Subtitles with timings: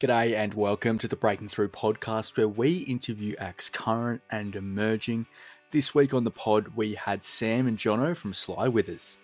[0.00, 5.26] G'day and welcome to the Breaking Through podcast where we interview acts current and emerging.
[5.72, 9.18] This week on the pod, we had Sam and Jono from Sly Withers.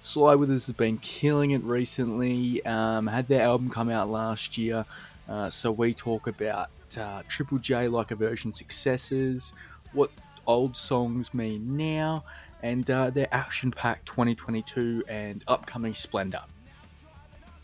[0.00, 4.84] Sly Withers has been killing it recently, um, had their album come out last year,
[5.30, 6.68] uh, so we talk about
[7.00, 9.54] uh, Triple J like a version successes,
[9.94, 10.10] what
[10.46, 12.22] old songs mean now,
[12.62, 16.42] and uh, their action packed 2022 and upcoming Splendour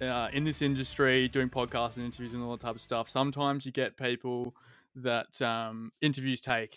[0.00, 3.66] uh, in this industry, doing podcasts and interviews and all that type of stuff, sometimes
[3.66, 4.54] you get people
[4.96, 6.76] that um, interviews take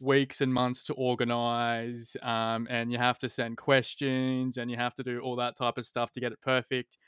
[0.00, 4.94] weeks and months to organize, um, and you have to send questions and you have
[4.94, 6.98] to do all that type of stuff to get it perfect.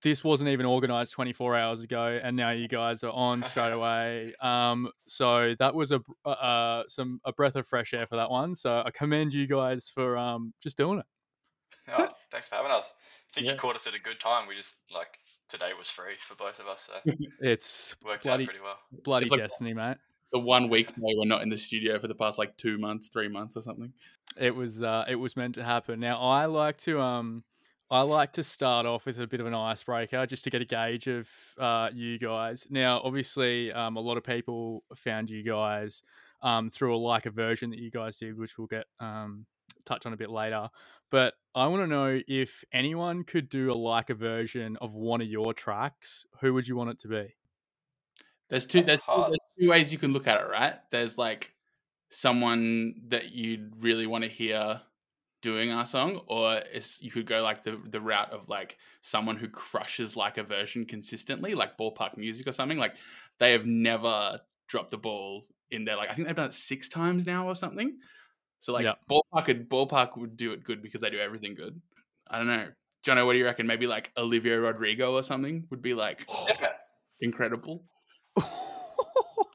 [0.00, 4.32] This wasn't even organized 24 hours ago, and now you guys are on straight away.
[4.40, 8.54] Um, so that was a uh, some a breath of fresh air for that one.
[8.54, 11.06] So I commend you guys for um, just doing it.
[11.96, 12.92] Oh, thanks for having us.
[13.30, 13.52] I think Yeah.
[13.52, 14.46] you caught us at a good time.
[14.48, 15.18] We just like
[15.48, 16.94] today was free for both of us, so
[17.40, 18.78] It's worked bloody out pretty well.
[19.04, 19.96] bloody It's like- destiny, mate.
[20.32, 23.08] the one week we were not in the studio for the past like two months,
[23.08, 23.92] three months or something.
[24.38, 26.00] It was uh, it was meant to happen.
[26.00, 27.44] Now I like to um
[27.90, 30.66] I like to start off with a bit of an icebreaker just to get a
[30.66, 31.26] gauge of
[31.58, 32.66] uh, you guys.
[32.68, 36.02] Now, obviously, um, a lot of people found you guys
[36.42, 39.46] um, through a like a version that you guys did, which we'll get um,
[39.88, 40.68] touch on a bit later.
[41.10, 45.20] But I want to know if anyone could do a like a version of one
[45.20, 46.26] of your tracks.
[46.40, 47.34] Who would you want it to be?
[48.48, 48.82] There's two.
[48.82, 50.74] There's two, there's two ways you can look at it, right?
[50.90, 51.54] There's like
[52.10, 54.80] someone that you'd really want to hear
[55.40, 59.36] doing our song, or it's, you could go like the the route of like someone
[59.36, 62.78] who crushes like a version consistently, like ballpark music or something.
[62.78, 62.96] Like
[63.38, 65.96] they have never dropped the ball in there.
[65.96, 67.98] Like I think they've done it six times now or something.
[68.60, 68.94] So like Yeah.
[69.10, 71.80] ballpark could ballpark would do it good because they do everything good.
[72.30, 72.68] I don't know.
[73.04, 73.66] Jono, what do you reckon?
[73.66, 76.72] Maybe like Olivia Rodrigo or something would be like Yeah,
[77.20, 77.84] incredible.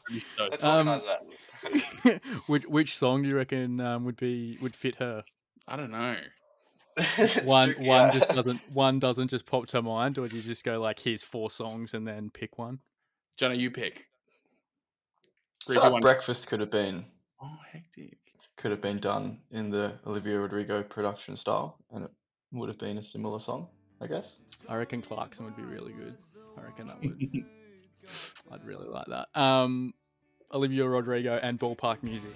[0.09, 2.21] Be so let's Um, that.
[2.47, 5.23] which which song do you reckon um, would be would fit her?
[5.67, 6.17] I don't know.
[7.17, 8.11] It's one tricky, one yeah.
[8.11, 11.23] just doesn't one doesn't just pop to mind, or do you just go like here's
[11.23, 12.79] four songs and then pick one?
[13.39, 13.97] Jono, you pick.
[13.97, 16.01] I Three, feel two, like one.
[16.01, 17.05] breakfast could have been
[17.41, 18.17] Oh, hectic.
[18.63, 22.11] Could have been done in the Olivia Rodrigo production style, and it
[22.53, 23.67] would have been a similar song,
[23.99, 24.25] I guess.
[24.69, 26.15] I reckon Clarkson would be really good.
[26.57, 27.45] I reckon that would.
[28.53, 29.27] I'd really like that.
[29.37, 29.93] Um,
[30.53, 32.35] Olivia Rodrigo and Ballpark Music,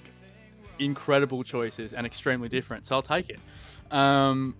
[0.79, 2.87] incredible choices and extremely different.
[2.87, 3.39] So I'll take it.
[3.89, 4.53] Um,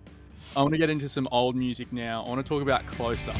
[0.56, 2.24] I want to get into some old music now.
[2.24, 3.34] I want to talk about Closer.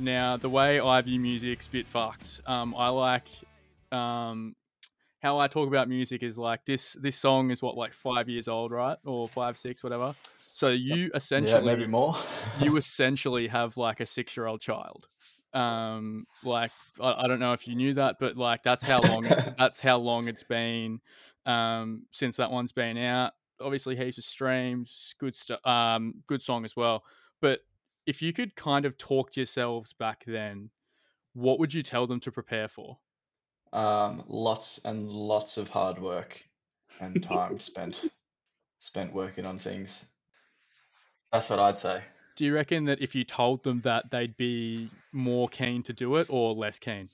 [0.00, 2.40] Now, the way I view music's a bit fucked.
[2.46, 3.28] Um, I like
[3.92, 4.54] um,
[5.20, 6.94] how I talk about music is like this.
[6.94, 10.14] This song is what like five years old, right, or five, six, whatever.
[10.52, 12.16] So you essentially, yeah, maybe more.
[12.60, 15.06] you essentially have like a six-year-old child.
[15.52, 19.26] Um, like I, I don't know if you knew that, but like that's how long
[19.26, 21.00] it's, that's how long it's been
[21.46, 23.32] um, since that one's been out.
[23.60, 27.04] Obviously, heaps of streams, good stuff, um, good song as well.
[27.40, 27.60] But
[28.10, 30.70] if you could kind of talk to yourselves back then,
[31.32, 32.98] what would you tell them to prepare for?
[33.72, 36.42] um, lots and lots of hard work
[37.00, 38.04] and time spent
[38.78, 40.04] spent working on things.
[41.32, 42.02] That's what I'd say.
[42.36, 46.16] Do you reckon that if you told them that they'd be more keen to do
[46.16, 47.10] it or less keen?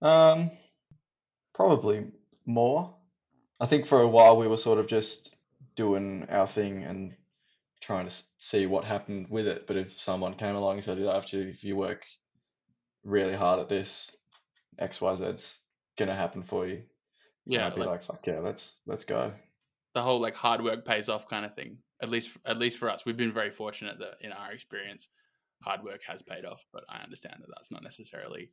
[0.00, 0.50] Um,
[1.54, 2.06] probably
[2.46, 2.94] more.
[3.60, 5.30] I think for a while we were sort of just
[5.76, 7.14] doing our thing and
[7.80, 9.66] trying to see what happened with it.
[9.66, 12.04] But if someone came along and said, "Yeah, actually, if you work
[13.04, 14.10] really hard at this,
[14.78, 15.58] X, Y, Z's
[15.96, 16.84] gonna happen for you,"
[17.44, 19.32] Yeah, I'd be like, like, "Fuck yeah, let's let's go."
[19.96, 21.78] the whole like hard work pays off kind of thing.
[22.02, 25.08] At least, at least for us, we've been very fortunate that in our experience,
[25.62, 26.66] hard work has paid off.
[26.70, 28.50] But I understand that that's not necessarily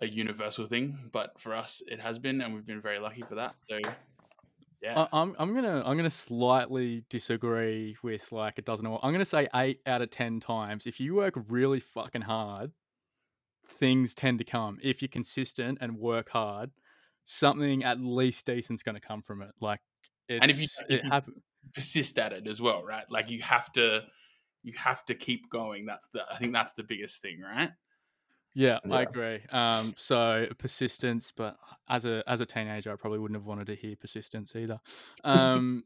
[0.00, 0.96] a universal thing.
[1.10, 3.56] But for us, it has been, and we've been very lucky for that.
[3.68, 3.80] So,
[4.84, 8.86] yeah, I- I'm I'm gonna I'm gonna slightly disagree with like a dozen.
[8.86, 10.86] Or I'm gonna say eight out of ten times.
[10.86, 12.70] If you work really fucking hard,
[13.66, 14.78] things tend to come.
[14.82, 16.70] If you're consistent and work hard,
[17.24, 19.50] something at least decent's gonna come from it.
[19.60, 19.80] Like
[20.28, 21.42] it's And if you- if you-
[21.74, 23.10] persist at it as well, right?
[23.10, 24.02] Like you have to,
[24.62, 25.86] you have to keep going.
[25.86, 27.70] That's the, I think that's the biggest thing, right?
[28.54, 29.40] Yeah, I agree.
[29.50, 31.58] Um, so persistence, but
[31.88, 34.80] as a as a teenager, I probably wouldn't have wanted to hear persistence either.
[35.24, 35.84] Um,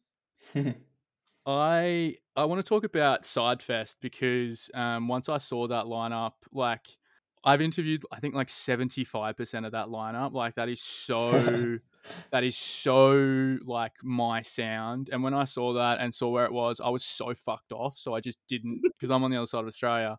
[1.46, 6.86] I I want to talk about Sidefest because um, once I saw that lineup, like
[7.44, 10.32] I've interviewed, I think like seventy five percent of that lineup.
[10.32, 11.78] Like that is so,
[12.30, 15.10] that is so like my sound.
[15.12, 17.96] And when I saw that and saw where it was, I was so fucked off.
[17.98, 20.16] So I just didn't because I'm on the other side of Australia.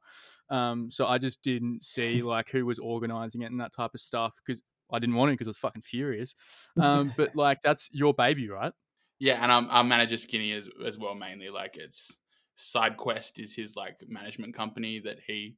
[0.49, 3.99] Um, so I just didn't see like who was organizing it and that type of
[3.99, 4.61] stuff because
[4.91, 6.35] I didn't want to because I was fucking furious.
[6.79, 8.71] Um, but like that's your baby, right?
[9.19, 11.13] Yeah, and our, our manager Skinny as as well.
[11.13, 12.15] Mainly, like it's
[12.57, 15.57] SideQuest is his like management company that he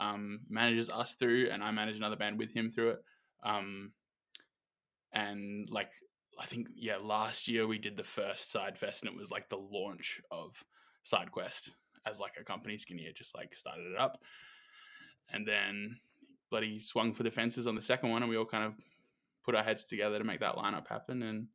[0.00, 2.98] um, manages us through, and I manage another band with him through it.
[3.44, 3.92] Um,
[5.16, 5.90] and like
[6.38, 9.48] I think yeah, last year we did the first Side Fest, and it was like
[9.48, 10.62] the launch of
[11.04, 11.70] SideQuest
[12.06, 12.76] as like a company.
[12.76, 14.18] Skinny had just like started it up,
[15.32, 15.96] and then
[16.50, 18.74] bloody swung for the fences on the second one, and we all kind of
[19.44, 21.48] put our heads together to make that lineup happen, and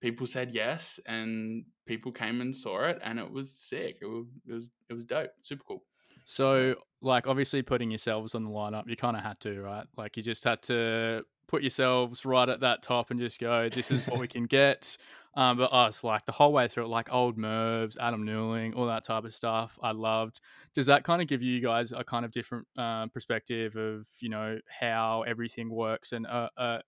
[0.00, 3.98] people said yes, and people came and saw it, and it was sick.
[4.00, 5.84] It was, it was dope, super cool.
[6.24, 9.86] So, like, obviously, putting yourselves on the lineup, you kind of had to, right?
[9.96, 13.90] Like, you just had to put yourselves right at that top and just go, "This
[13.90, 14.96] is what we can get."
[15.34, 19.02] Um, but us, like, the whole way through, like, old Mervs, Adam Newling, all that
[19.04, 20.40] type of stuff, I loved.
[20.74, 24.28] Does that kind of give you guys a kind of different um, perspective of, you
[24.28, 26.82] know, how everything works and a, a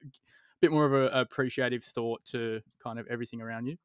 [0.60, 3.76] bit more of a appreciative thought to kind of everything around you?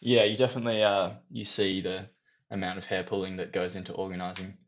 [0.00, 2.08] Yeah, you definitely uh you see the
[2.50, 4.58] amount of hair pulling that goes into organizing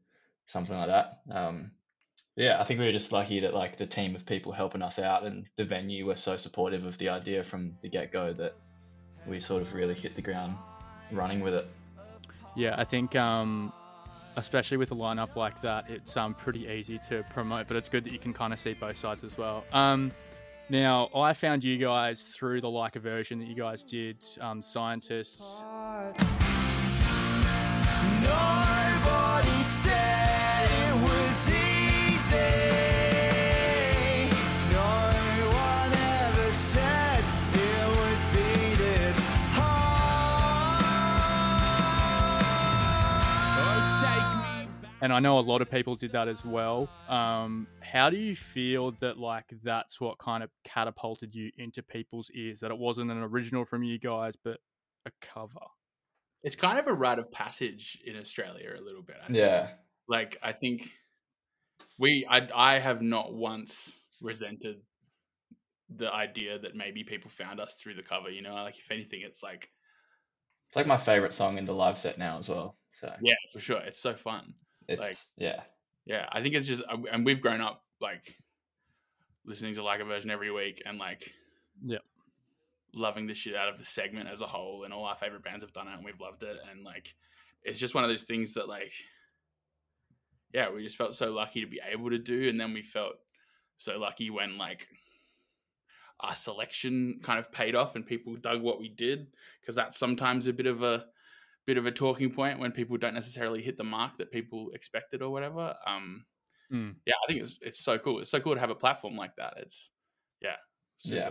[0.47, 1.21] something like that.
[1.31, 1.73] Um,
[2.37, 4.99] yeah, I think we were just lucky that like the team of people helping us
[4.99, 8.55] out and the venue were so supportive of the idea from the get go that
[9.27, 10.55] we sort of really hit the ground
[11.11, 11.67] running with it.
[12.55, 13.73] Yeah, I think um,
[14.37, 18.05] especially with a lineup like that, it's um, pretty easy to promote, but it's good
[18.05, 19.65] that you can kind of see both sides as well.
[19.73, 20.13] Um,
[20.69, 24.63] now, I found you guys through the like a version that you guys did, um,
[24.63, 25.63] scientists.
[28.23, 28.86] Nobody
[45.03, 46.89] and I know a lot of people did that as well.
[47.09, 52.31] Um, how do you feel that like that's what kind of catapulted you into people's
[52.35, 52.61] ears?
[52.61, 54.59] That it wasn't an original from you guys, but
[55.07, 55.67] a cover.
[56.43, 59.17] It's kind of a rite of passage in Australia a little bit.
[59.23, 59.39] I think.
[59.39, 59.69] Yeah.
[60.09, 60.91] like I think
[61.99, 64.77] we I I have not once resented
[65.89, 68.31] the idea that maybe people found us through the cover.
[68.31, 69.71] You know, like if anything, it's like
[70.69, 72.77] It's like my favorite song in the live set now as well.
[72.93, 74.55] So yeah, for sure, it's so fun.
[74.89, 75.63] It's like- yeah.
[76.05, 78.37] Yeah, I think it's just uh, and we've grown up like
[79.45, 81.33] listening to like a version every week and like
[81.85, 82.03] Yep.
[82.95, 85.65] loving the shit out of the segment as a whole and all our favorite bands
[85.65, 87.15] have done it and we've loved it and like
[87.65, 88.93] it's just one of those things that like
[90.55, 93.15] yeah we just felt so lucky to be able to do and then we felt
[93.77, 94.87] so lucky when like
[96.21, 99.27] our selection kind of paid off and people dug what we did
[99.61, 101.05] because that's sometimes a bit of a
[101.67, 105.23] bit of a talking point when people don't necessarily hit the mark that people expected
[105.23, 106.25] or whatever um
[106.73, 106.97] Mm.
[107.07, 109.37] yeah i think it's it's so cool it's so cool to have a platform like
[109.37, 109.93] that it's
[110.41, 110.57] yeah
[111.05, 111.31] Yeah.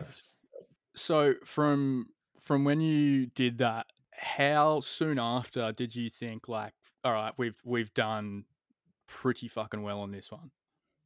[0.96, 2.10] So from
[2.40, 6.74] from when you did that, how soon after did you think like,
[7.04, 8.46] all right, we've we've done
[9.08, 10.52] pretty fucking well on this one?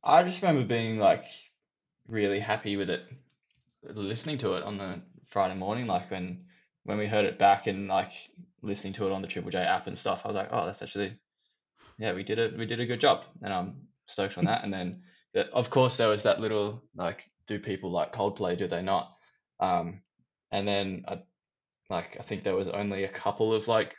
[0.04, 1.26] I just remember being like
[2.08, 3.06] really happy with it,
[3.84, 6.46] listening to it on the Friday morning, like when
[6.84, 8.12] when we heard it back and like
[8.62, 10.22] listening to it on the Triple J app and stuff.
[10.24, 11.18] I was like, oh, that's actually,
[11.98, 12.58] yeah, we did it.
[12.58, 13.76] We did a good job, and I'm
[14.08, 14.64] stoked on that.
[14.64, 15.02] And then,
[15.54, 18.58] of course, there was that little like, do people like Coldplay?
[18.58, 19.16] Do they not?
[19.60, 20.02] Um,
[20.52, 21.20] and then I,
[21.90, 23.96] like, I think there was only a couple of like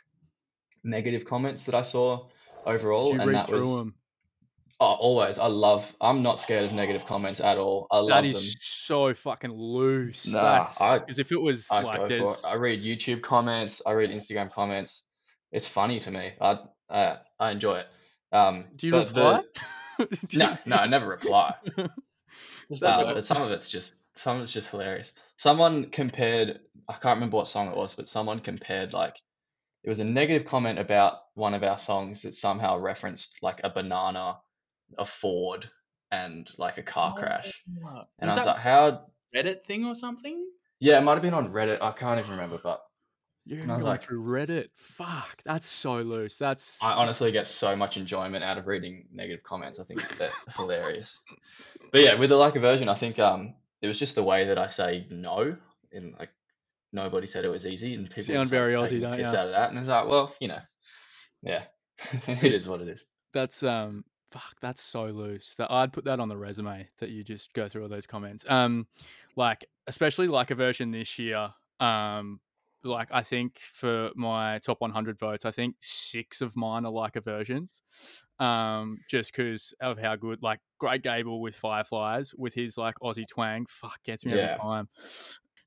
[0.83, 2.27] negative comments that I saw
[2.65, 3.65] overall, and that was.
[3.77, 3.95] them?
[4.79, 5.37] Oh, always.
[5.37, 5.95] I love.
[6.01, 7.85] I'm not scared of negative comments at all.
[7.91, 8.33] I love them.
[8.91, 10.33] So fucking loose.
[10.33, 10.63] Nah,
[10.99, 12.45] because if it was I like go for there's it.
[12.45, 13.81] I read YouTube comments.
[13.85, 15.03] I read Instagram comments.
[15.51, 16.33] It's funny to me.
[16.41, 17.87] I I, I enjoy it.
[18.33, 19.41] Um, do you but the- reply?
[20.27, 21.55] Do no, you- no, I never reply.
[22.69, 25.11] Just No, but some of it's just some of it's just hilarious.
[25.37, 26.59] Someone compared.
[26.87, 29.15] I can't remember what song it was, but someone compared like
[29.83, 33.69] it was a negative comment about one of our songs that somehow referenced like a
[33.69, 34.37] banana,
[34.97, 35.69] a Ford,
[36.11, 37.63] and like a car crash.
[37.85, 39.05] Oh, And I was that like, how?
[39.35, 40.45] Reddit thing or something?
[40.79, 41.81] Yeah, it might have been on Reddit.
[41.81, 42.81] I can't even remember, but
[43.45, 44.67] You're going like- through Reddit.
[44.75, 46.37] Fuck, that's so loose.
[46.37, 49.79] That's I honestly get so much enjoyment out of reading negative comments.
[49.79, 51.17] I think they're hilarious.
[51.91, 54.43] But yeah, with the like a version, I think um it was just the way
[54.45, 55.55] that I say no,
[55.91, 56.29] and like
[56.93, 59.29] nobody said it was easy, and people Sound very Aussie, don't ya?
[59.29, 60.59] out of that, and it's like, well, you know,
[61.41, 61.63] yeah,
[62.27, 63.03] it is what it is.
[63.33, 65.55] That's um fuck, that's so loose.
[65.55, 68.45] That I'd put that on the resume that you just go through all those comments.
[68.49, 68.87] Um
[69.35, 71.49] like especially like a version this year.
[71.79, 72.39] Um
[72.83, 77.15] like I think for my top 100 votes, I think 6 of mine are like
[77.15, 77.81] a versions.
[78.39, 83.27] Um just cuz of how good like Greg Gable with Fireflies with his like Aussie
[83.27, 84.37] twang, fuck gets me Yeah.
[84.53, 84.89] every time.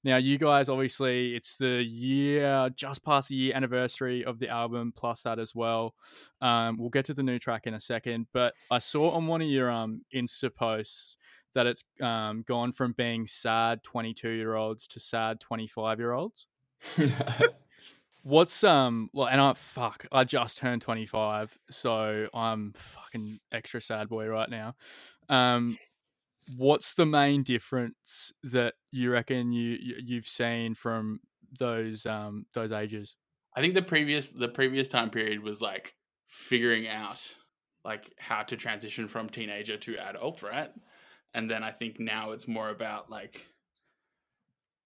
[0.05, 4.93] Now, you guys, obviously, it's the year, just past the year anniversary of the album,
[4.95, 5.95] plus that as well.
[6.43, 9.41] Um, we'll get to the new track in a second, but I saw on one
[9.41, 11.17] of your um, Insta posts
[11.55, 16.47] that it's um, gone from being sad 22 year olds to sad 25 year olds.
[18.23, 24.09] What's um well and I fuck I just turned 25 so I'm fucking extra sad
[24.09, 24.77] boy right now.
[25.29, 25.77] Um
[26.57, 31.21] what's the main difference that you reckon you you- you've seen from
[31.59, 33.17] those um those ages?
[33.57, 35.95] I think the previous the previous time period was like
[36.29, 37.35] figuring out
[37.85, 40.73] like how to transition from teenager to adult, right?
[41.35, 43.47] And then I think now it's more about like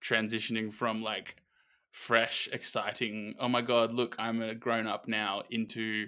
[0.03, 1.43] transitioning from like
[1.91, 6.07] fresh, exciting, oh my god, look, I'm a grown up now into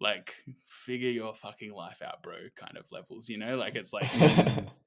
[0.00, 0.34] like
[0.68, 3.56] figure your fucking life out, bro, kind of levels, you know?
[3.56, 4.10] Like it's like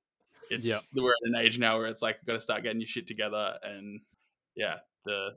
[0.52, 0.82] it's Yep.
[0.96, 3.08] we're at an age now where it's like you've got to start getting your shit
[3.08, 4.02] together and
[4.56, 5.30] yeah the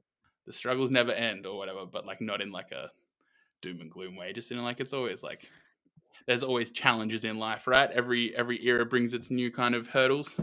[0.47, 2.91] the struggles never end or whatever but like not in like a
[3.63, 5.49] doom and gloom way just in like it's always like
[6.27, 7.91] there's always challenges in life right?
[7.91, 10.41] Every every era brings its new kind of hurdles.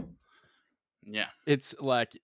[1.04, 1.26] Yeah.
[1.46, 2.18] It's like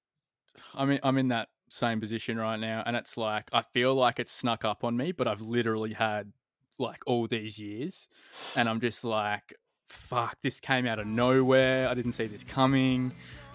[0.75, 4.19] I mean I'm in that same position right now and it's like I feel like
[4.19, 6.33] it's snuck up on me but I've literally had
[6.79, 8.09] like all these years
[8.57, 9.55] and I'm just like
[9.89, 11.89] fuck this came out of nowhere.
[11.89, 13.13] I didn't see this coming.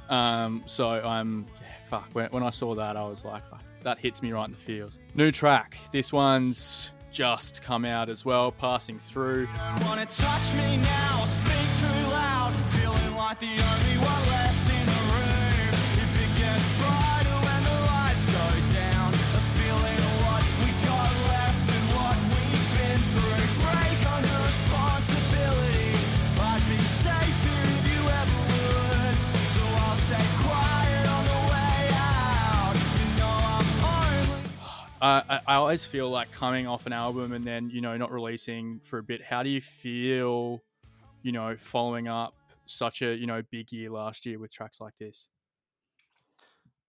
[0.09, 2.09] Um so I'm yeah, fuck.
[2.13, 4.57] When, when I saw that I was like fuck, that hits me right in the
[4.57, 4.99] feels.
[5.15, 5.77] New track.
[5.91, 9.47] This one's just come out as well passing through.
[10.81, 11.25] Now?
[11.25, 12.53] Speak too loud.
[12.71, 14.62] Feeling like the only one left
[35.03, 38.79] I, I always feel like coming off an album and then you know not releasing
[38.79, 39.21] for a bit.
[39.21, 40.63] How do you feel,
[41.21, 44.95] you know, following up such a you know big year last year with tracks like
[44.97, 45.29] this?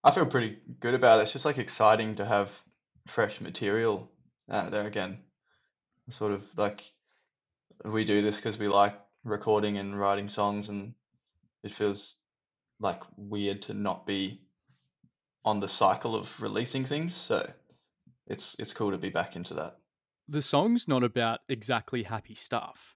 [0.05, 1.23] I feel pretty good about it.
[1.23, 2.53] It's just like exciting to have
[3.09, 4.09] fresh material
[4.49, 5.19] out there again.
[6.11, 6.85] Sort of like
[7.85, 8.95] we do this because we like
[9.25, 10.95] recording and writing songs, and
[11.65, 12.17] it feels
[12.79, 14.41] like weird to not be
[15.45, 17.17] on the cycle of releasing things.
[17.17, 17.51] So
[18.27, 19.77] it's it's cool to be back into that.
[20.29, 22.95] The song's not about exactly happy stuff.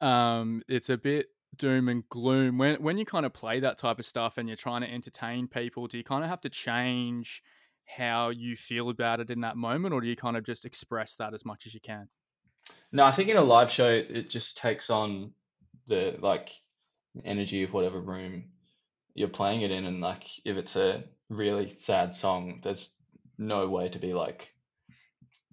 [0.00, 2.58] Um, it's a bit doom and gloom.
[2.58, 5.46] When when you kind of play that type of stuff and you're trying to entertain
[5.46, 7.42] people, do you kind of have to change
[7.86, 11.16] how you feel about it in that moment, or do you kind of just express
[11.16, 12.08] that as much as you can?
[12.92, 15.32] No, I think in a live show it just takes on
[15.86, 16.50] the like
[17.24, 18.44] energy of whatever room
[19.14, 22.90] you're playing it in, and like if it's a really sad song, there's
[23.38, 24.52] no way to be like,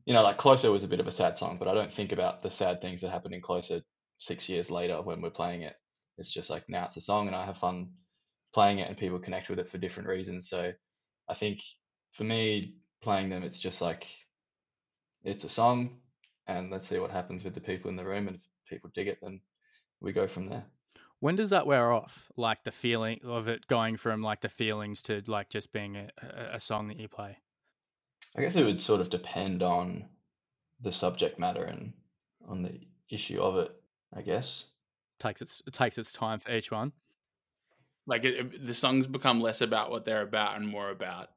[0.08, 2.14] you know, like Closer was a bit of a sad song, but I don't think
[2.14, 3.82] about the sad things that happened in Closer
[4.16, 5.76] six years later when we're playing it.
[6.18, 7.90] It's just like now it's a song and I have fun
[8.54, 10.50] playing it and people connect with it for different reasons.
[10.50, 10.72] So
[11.28, 11.60] I think
[12.12, 14.08] for me playing them, it's just like
[15.26, 15.98] it's a song
[16.48, 18.30] and let's see what happens with the people in the room.
[18.30, 19.42] And if people dig it, then
[20.00, 20.64] we go from there.
[21.20, 22.32] When does that wear off?
[22.38, 26.10] Like the feeling of it going from like the feelings to like just being a,
[26.54, 27.40] a- song that you play.
[28.38, 30.06] I guess it would sort of depend on
[30.82, 31.92] the subject matter and
[32.48, 32.80] on the
[33.10, 33.72] issue of it,
[34.16, 34.66] I guess.
[35.20, 36.92] Takes its it takes its time for each one.
[38.06, 41.30] like it, it- the songs become less about what they're about and more about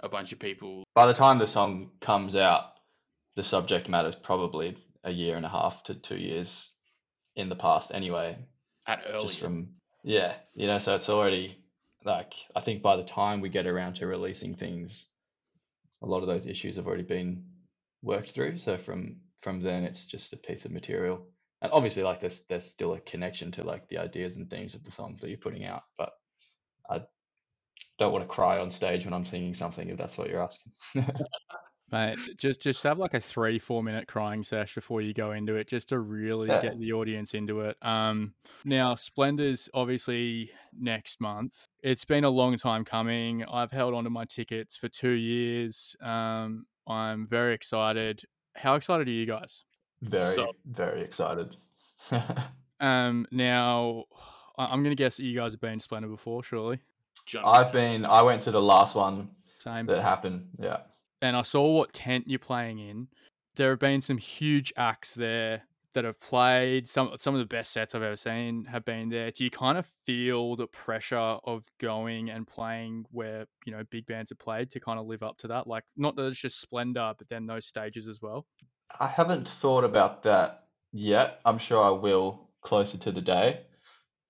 [0.00, 2.72] a bunch of people By the time the song comes out,
[3.36, 6.72] the subject matter is probably a year and a half to two years
[7.36, 8.36] in the past anyway.
[8.86, 9.68] at early Just from,
[10.02, 11.56] yeah, you know, so it's already
[12.04, 15.06] like, I think by the time we get around to releasing things,
[16.02, 17.44] a lot of those issues have already been
[18.02, 18.58] worked through.
[18.58, 21.26] So from from then, it's just a piece of material.
[21.62, 24.84] And obviously, like there's there's still a connection to like the ideas and themes of
[24.84, 25.82] the songs that you're putting out.
[25.98, 26.12] But
[26.90, 27.02] I
[27.98, 30.72] don't want to cry on stage when I'm singing something if that's what you're asking.
[31.92, 35.54] Mate, just just have like a three four minute crying sesh before you go into
[35.54, 36.60] it, just to really Yeah.
[36.60, 37.76] get the audience into it.
[37.80, 41.68] Um, now Splendour's obviously next month.
[41.82, 43.44] It's been a long time coming.
[43.44, 45.94] I've held onto my tickets for two years.
[46.02, 48.22] Um, I'm very excited.
[48.56, 49.64] how excited are you guys?
[50.02, 51.56] Very, So- very excited.
[52.80, 54.04] Um, now
[54.58, 56.78] I- I'm gonna guess that you guys have been to Splendour before, surely.
[57.24, 58.04] John, I've been.
[58.04, 59.86] I went to the last one Same.
[59.86, 60.48] that happened.
[60.58, 60.80] Yeah.
[61.26, 63.08] And I saw what tent you're playing in.
[63.56, 65.62] There have been some huge acts there
[65.94, 66.86] that have played.
[66.86, 69.30] Some some of the best sets I've ever seen have been there.
[69.30, 74.06] Do you kind of feel the pressure of going and playing where you know big
[74.06, 75.66] bands have played to kind of live up to that?
[75.66, 78.46] Like not that it's just Splendour, but then those stages as well.
[79.00, 81.40] I haven't thought about that yet.
[81.44, 83.62] I'm sure I will closer to the day.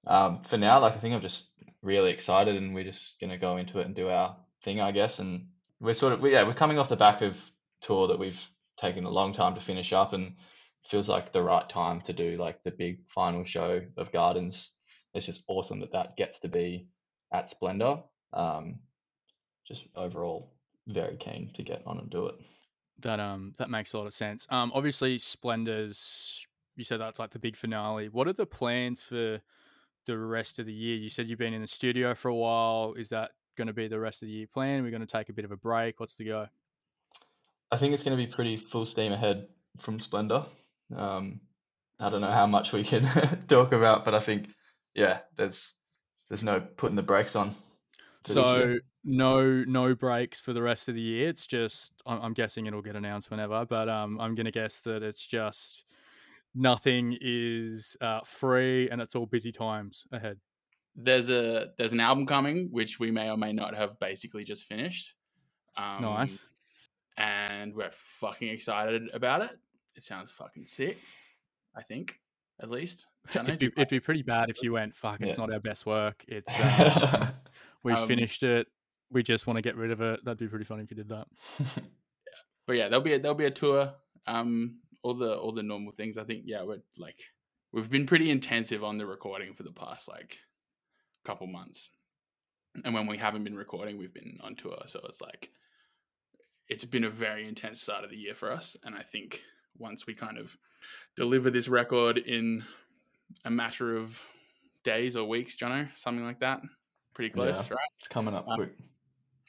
[0.07, 1.49] Um, for now, like I think I'm just
[1.83, 5.19] really excited, and we're just gonna go into it and do our thing, I guess.
[5.19, 5.49] And
[5.81, 7.39] we're sort of, we- yeah, we're coming off the back of
[7.81, 8.43] tour that we've
[8.79, 10.35] taken a long time to finish up, and
[10.87, 14.71] feels like the right time to do like the big final show of Gardens.
[15.15, 16.89] It's just awesome that that gets to be
[17.33, 18.05] at Splendour.
[18.33, 18.77] Um,
[19.67, 20.53] just overall,
[20.87, 22.35] very keen to get on and do it.
[23.01, 24.47] That um that makes a lot of sense.
[24.51, 26.47] Um, obviously Splendour's.
[26.77, 28.09] You said that's like the big finale.
[28.09, 29.41] What are the plans for
[30.07, 30.97] the rest of the year?
[30.97, 32.95] You said you've been in the studio for a while.
[32.97, 34.83] Is that going to be the rest of the year plan?
[34.83, 36.01] We're going to take a bit of a break.
[36.01, 36.47] What's the go?
[37.73, 39.49] I think it's going to be pretty full steam ahead
[39.79, 40.47] from Splendour.
[40.95, 41.41] Um,
[41.99, 43.09] I don't know how much we can
[43.49, 44.49] talk about, but I think,
[44.95, 45.73] yeah, there's
[46.29, 47.55] there's no putting the brakes on.
[48.25, 51.29] So no no breaks for the rest of the year.
[51.29, 55.03] It's just I'm, I'm guessing it'll get announced whenever, but um I'm gonna guess that
[55.03, 55.85] it's just
[56.55, 60.39] nothing is uh, free and it's all busy times ahead.
[60.97, 64.65] There's a there's an album coming which we may or may not have basically just
[64.65, 65.15] finished.
[65.77, 66.45] Um, Nice.
[67.19, 69.51] and we're fucking excited about it.
[69.95, 70.99] It sounds fucking sick.
[71.77, 72.19] I think,
[72.63, 73.07] at least.
[73.35, 75.21] It'd be, it'd be pretty bad if you went fuck.
[75.21, 75.45] It's Yeah.
[75.45, 76.25] not our best work.
[76.29, 77.31] It's uh,
[77.83, 78.67] we Um, finished it.
[79.11, 80.25] We just want to get rid of it.
[80.25, 81.27] That'd be pretty funny if you did that.
[82.67, 83.93] but yeah, there'll be a, there'll be a tour.
[84.27, 86.17] Um, all the all the normal things.
[86.19, 87.21] I think yeah, we're like
[87.73, 90.39] we've been pretty intensive on the recording for the past like
[91.27, 91.91] couple months,
[92.85, 94.79] and when we haven't been recording, we've been on tour.
[94.87, 95.51] So it's like
[96.69, 99.43] it's been a very intense start of the year for us, and I think
[99.79, 100.57] once we kind of
[101.17, 102.65] deliver this record in
[103.45, 104.21] a matter of
[104.85, 106.61] days or weeks, Jono, something like that,
[107.15, 107.79] pretty close, right?
[107.99, 108.73] it's coming up Uh, quick.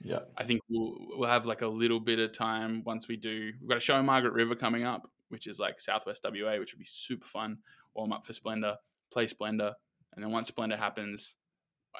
[0.03, 0.19] Yeah.
[0.37, 3.51] I think we'll we'll have like a little bit of time once we do.
[3.59, 6.73] We've got a show in Margaret River coming up, which is like Southwest WA, which
[6.73, 7.57] will be super fun.
[7.95, 8.75] Warm up for Splendour,
[9.11, 9.73] play Splendour,
[10.13, 11.35] and then once Splendour happens,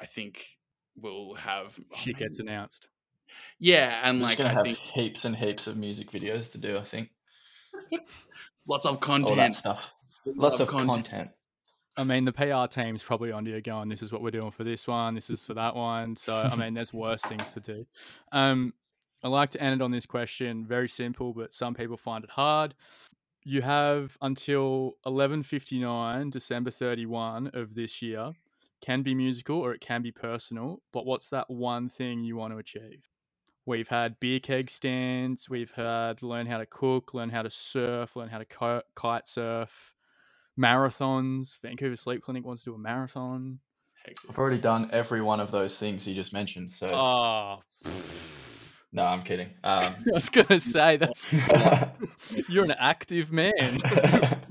[0.00, 0.44] I think
[0.96, 2.88] we'll have Shit gets announced.
[3.58, 6.58] yeah, and We're like gonna I have think heaps and heaps of music videos to
[6.58, 6.76] do.
[6.78, 7.10] I think
[8.66, 9.54] lots of all that content.
[9.54, 9.92] stuff.
[10.26, 11.08] Lots of content.
[11.08, 11.30] content.
[11.96, 14.52] I mean, the PR team's probably on to you going, this is what we're doing
[14.52, 16.14] for this one, this is for that one.
[16.14, 17.84] So, I mean, there's worse things to do.
[18.30, 18.72] Um,
[19.24, 20.64] I like to end it on this question.
[20.64, 22.74] Very simple, but some people find it hard.
[23.44, 28.30] You have until 11:59, December 31 of this year.
[28.80, 30.80] Can be musical or it can be personal.
[30.92, 33.08] But what's that one thing you want to achieve?
[33.66, 35.48] We've had beer keg stands.
[35.48, 39.94] We've had learn how to cook, learn how to surf, learn how to kite surf
[40.58, 41.60] marathons.
[41.60, 43.60] Vancouver Sleep Clinic wants to do a marathon.
[44.28, 46.70] I've already done every one of those things you just mentioned.
[46.70, 47.62] So Oh,
[48.92, 49.48] no, I'm kidding.
[49.64, 51.32] Um, I was gonna say that's
[52.48, 53.78] you're an active man,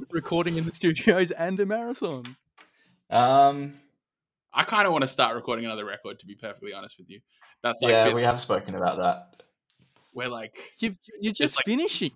[0.09, 2.35] recording in the studios and a marathon.
[3.09, 3.73] um,
[4.53, 6.19] I kind of want to start recording another record.
[6.19, 7.19] To be perfectly honest with you,
[7.63, 9.43] that's like yeah, bit- we have spoken about that.
[10.13, 12.11] we're like You've, you're just like- finishing.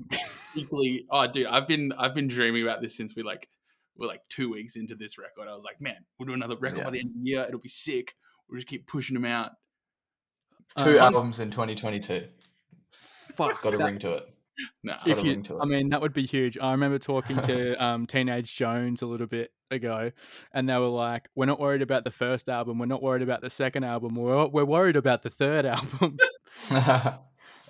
[0.56, 3.48] equally oh dude i've been i've been dreaming about this since we like
[3.96, 6.80] we're like two weeks into this record i was like man we'll do another record
[6.80, 6.84] Yeah.
[6.84, 8.14] by the end of the year it'll be sick
[8.50, 9.52] we'll just keep pushing them out
[10.78, 12.28] Two Um, albums in 2022.
[12.92, 14.34] Fuck, It's got a that- ring to it.
[14.84, 16.58] no if you, I mean, that would be huge.
[16.58, 20.12] I remember talking to um, Teenage Joans a little bit ago,
[20.54, 22.78] and they were like, "We're not worried about the first album.
[22.78, 24.16] We're not worried about the second album.
[24.16, 26.18] We're we're worried about the third album."
[26.70, 27.18] so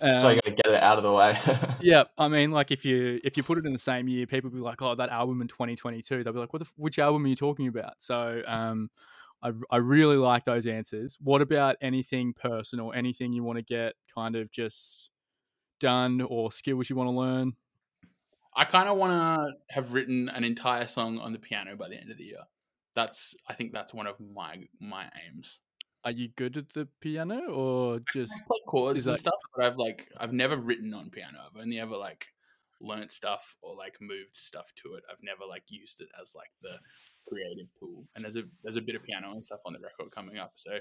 [0.02, 1.38] Um, you got to get it out of the way.
[1.80, 4.50] Yeah, I mean, like if you if you put it in the same year, people
[4.50, 6.64] be like, "Oh, that album in 2022." They'll be like, "What?
[6.64, 8.90] The, which album are you talking about?" So, um,
[9.44, 11.18] I I really like those answers.
[11.22, 12.92] What about anything personal?
[12.94, 15.11] Anything you want to get kind of just
[15.82, 17.54] done or skills you want to learn?
[18.54, 21.96] i kind of want to have written an entire song on the piano by the
[21.96, 22.44] end of the year.
[22.96, 25.60] That's i think that's one of my my aims.
[26.04, 28.34] Are you good at the piano or just?
[28.34, 31.40] I play chords and that- stuff but i've like i've never written on piano.
[31.46, 32.26] I've only ever like
[32.82, 35.04] learnt stuff or like moved stuff to it.
[35.10, 36.76] I've never like used it as like the
[37.30, 38.06] creative tool.
[38.16, 40.52] And there's a there's a bit of piano and stuff on the record coming up
[40.56, 40.72] so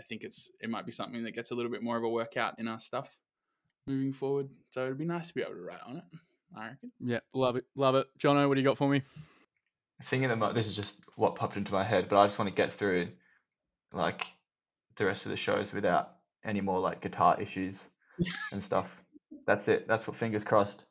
[0.00, 2.08] i think it's it might be something that gets a little bit more of a
[2.08, 3.18] workout in our stuff
[3.86, 6.04] moving forward so it'd be nice to be able to write on it
[6.56, 6.92] I reckon.
[7.00, 8.06] Yeah, love it, love it.
[8.18, 9.02] Jono, what do you got for me?
[10.04, 12.48] Thinking that mo- this is just what popped into my head, but I just want
[12.48, 13.08] to get through
[13.92, 14.26] like
[14.96, 17.88] the rest of the shows without any more like guitar issues
[18.52, 19.02] and stuff.
[19.46, 19.88] That's it.
[19.88, 20.84] That's what fingers crossed.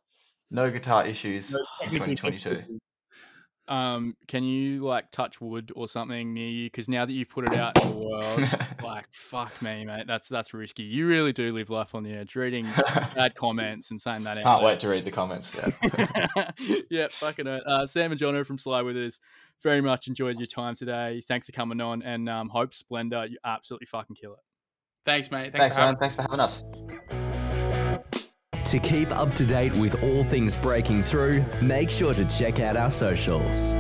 [0.52, 1.50] No guitar issues
[1.82, 2.80] in 2022.
[3.68, 6.66] Um, can you like touch wood or something near you?
[6.66, 8.42] Because now that you've put it out in the world,
[8.84, 10.84] like fuck me, mate, that's that's risky.
[10.84, 12.36] You really do live life on the edge.
[12.36, 12.66] Reading
[13.16, 14.36] bad comments and saying that.
[14.36, 14.64] Can't loud.
[14.64, 15.52] wait to read the comments.
[15.56, 16.52] Yeah.
[16.90, 17.64] yeah, fucking it.
[17.66, 19.20] Uh, Sam and Jono from Sly Withers.
[19.62, 21.22] Very much enjoyed your time today.
[21.28, 24.40] Thanks for coming on, and um, hope Splendour, you absolutely fucking kill it.
[25.06, 25.54] Thanks, mate.
[25.54, 26.00] Thanks, Thanks, for having man.
[26.00, 26.64] Thanks for having us.
[28.74, 32.76] To keep up to date with all things breaking through, make sure to check out
[32.76, 33.76] our socials.